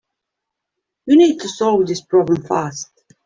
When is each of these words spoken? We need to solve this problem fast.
We 1.05 1.15
need 1.15 1.41
to 1.41 1.47
solve 1.47 1.85
this 1.85 2.01
problem 2.01 2.41
fast. 2.41 2.89